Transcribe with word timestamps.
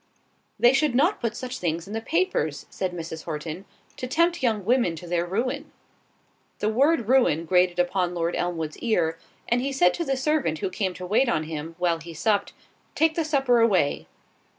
_'""They 0.59 0.73
should 0.73 0.95
not 0.95 1.21
put 1.21 1.35
such 1.35 1.59
things 1.59 1.85
in 1.87 1.93
the 1.93 2.01
papers," 2.01 2.65
said 2.71 2.91
Mrs. 2.91 3.25
Horton, 3.25 3.65
"to 3.97 4.07
tempt 4.07 4.41
young 4.41 4.65
women 4.65 4.95
to 4.95 5.05
their 5.05 5.27
ruin." 5.27 5.71
The 6.57 6.69
word 6.69 7.07
ruin 7.07 7.45
grated 7.45 7.77
upon 7.77 8.15
Lord 8.15 8.35
Elmwood's 8.35 8.79
ear, 8.79 9.19
and 9.47 9.61
he 9.61 9.71
said 9.71 9.93
to 9.93 10.03
the 10.03 10.17
servant 10.17 10.57
who 10.57 10.71
came 10.71 10.95
to 10.95 11.05
wait 11.05 11.29
on 11.29 11.43
him, 11.43 11.75
while 11.77 11.99
he 11.99 12.15
supped, 12.15 12.53
"Take 12.95 13.13
the 13.13 13.23
supper 13.23 13.59
away." 13.59 14.07